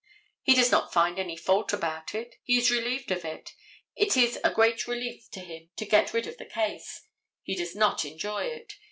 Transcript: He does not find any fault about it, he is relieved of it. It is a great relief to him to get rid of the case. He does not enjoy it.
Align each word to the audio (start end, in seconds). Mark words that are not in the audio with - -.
He 0.41 0.55
does 0.55 0.71
not 0.71 0.91
find 0.91 1.19
any 1.19 1.37
fault 1.37 1.71
about 1.73 2.15
it, 2.15 2.33
he 2.41 2.57
is 2.57 2.71
relieved 2.71 3.11
of 3.11 3.23
it. 3.23 3.53
It 3.95 4.17
is 4.17 4.39
a 4.43 4.49
great 4.51 4.87
relief 4.87 5.29
to 5.29 5.41
him 5.41 5.69
to 5.75 5.85
get 5.85 6.11
rid 6.11 6.25
of 6.25 6.37
the 6.39 6.45
case. 6.47 7.03
He 7.43 7.53
does 7.55 7.75
not 7.75 8.03
enjoy 8.03 8.45
it. 8.45 8.73